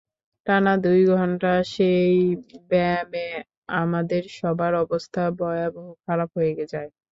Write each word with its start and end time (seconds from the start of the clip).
টানা 0.47 0.73
দুই 0.83 0.99
ঘণ্টা 1.13 1.51
সেই 1.73 2.15
ব্যায়ামে 2.69 3.25
আমাদের 3.75 4.23
সবার 4.37 4.73
অবস্থা 4.83 5.21
ভয়াবহ 5.39 5.85
খারাপ 6.05 6.29
হয়ে 6.37 6.53
যায়। 6.63 6.89